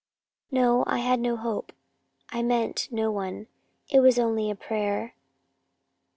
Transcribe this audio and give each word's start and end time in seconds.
"No, 0.49 0.83
I 0.87 0.97
had 0.97 1.19
no 1.19 1.37
hope. 1.37 1.71
I 2.31 2.41
meant 2.41 2.87
no 2.89 3.11
one. 3.11 3.45
It 3.87 3.99
was 3.99 4.17
only 4.17 4.49
a 4.49 4.55
prayer." 4.55 5.13